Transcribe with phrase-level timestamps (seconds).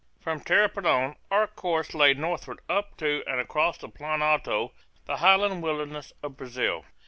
[0.19, 4.71] From Tapirapoan our course lay northward up to and across the Plan Alto,
[5.05, 6.85] the highland wilderness of Brazil.